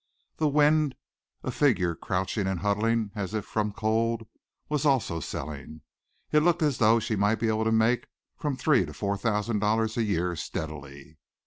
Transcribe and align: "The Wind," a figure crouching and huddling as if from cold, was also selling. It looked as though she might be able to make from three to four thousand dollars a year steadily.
"The 0.37 0.47
Wind," 0.47 0.95
a 1.43 1.51
figure 1.51 1.93
crouching 1.93 2.47
and 2.47 2.61
huddling 2.61 3.11
as 3.13 3.35
if 3.35 3.45
from 3.45 3.71
cold, 3.71 4.25
was 4.67 4.83
also 4.83 5.19
selling. 5.19 5.81
It 6.31 6.41
looked 6.41 6.63
as 6.63 6.79
though 6.79 6.99
she 6.99 7.15
might 7.15 7.35
be 7.37 7.49
able 7.49 7.65
to 7.65 7.71
make 7.71 8.07
from 8.35 8.57
three 8.57 8.83
to 8.87 8.93
four 8.95 9.15
thousand 9.15 9.59
dollars 9.59 9.97
a 9.97 10.03
year 10.03 10.35
steadily. 10.35 11.19